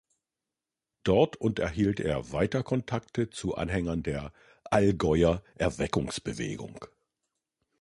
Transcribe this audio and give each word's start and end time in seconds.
Dort 1.03 1.35
unterhielt 1.35 1.99
er 1.99 2.31
weiter 2.31 2.63
Kontakte 2.63 3.29
zu 3.29 3.53
Anhängern 3.53 4.01
der 4.01 4.33
"Allgäuer 4.63 5.43
Erweckungsbewegung". 5.59 6.83